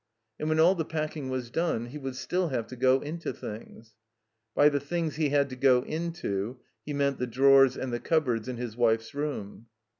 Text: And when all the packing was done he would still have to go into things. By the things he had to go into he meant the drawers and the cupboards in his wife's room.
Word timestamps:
And 0.39 0.49
when 0.49 0.59
all 0.59 0.73
the 0.73 0.83
packing 0.83 1.29
was 1.29 1.51
done 1.51 1.85
he 1.85 1.99
would 1.99 2.15
still 2.15 2.49
have 2.49 2.65
to 2.69 2.75
go 2.75 3.01
into 3.01 3.31
things. 3.31 3.93
By 4.55 4.67
the 4.67 4.79
things 4.79 5.17
he 5.17 5.29
had 5.29 5.47
to 5.51 5.55
go 5.55 5.83
into 5.83 6.59
he 6.83 6.91
meant 6.91 7.19
the 7.19 7.27
drawers 7.27 7.77
and 7.77 7.93
the 7.93 7.99
cupboards 7.99 8.47
in 8.47 8.57
his 8.57 8.75
wife's 8.75 9.13
room. 9.13 9.67